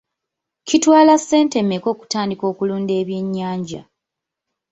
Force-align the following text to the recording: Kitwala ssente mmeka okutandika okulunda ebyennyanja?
Kitwala 0.67 1.13
ssente 1.21 1.57
mmeka 1.61 1.87
okutandika 1.93 2.43
okulunda 2.51 2.93
ebyennyanja? 3.01 3.81